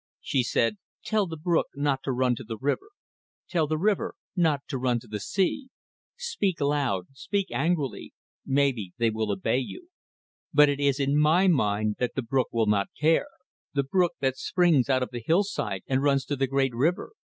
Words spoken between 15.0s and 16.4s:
of the hillside and runs to